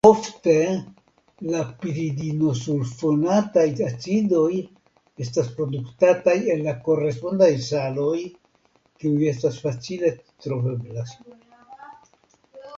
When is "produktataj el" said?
5.59-6.63